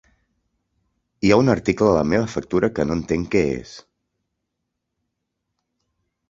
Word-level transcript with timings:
Hi 1.27 1.29
ha 1.33 1.37
un 1.41 1.51
article 1.53 1.89
a 1.89 1.95
la 1.97 2.05
meva 2.13 2.29
factura 2.37 2.69
que 2.79 2.87
no 2.93 2.97
entenc 3.01 3.31
què 3.37 3.45
és. 3.59 3.75